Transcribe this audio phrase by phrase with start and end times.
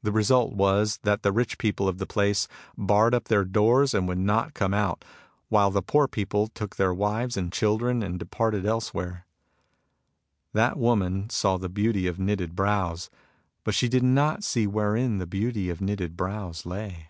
[0.00, 2.46] The result was that the rich people of the place
[2.78, 5.04] barred up their doors and would not come out,
[5.48, 9.26] while the poor people took their wives and children and departed else where.
[10.52, 13.10] That woman saw the beauty of knitted brows,
[13.64, 17.08] but she did not see wherein the beauty of knitted brows lay.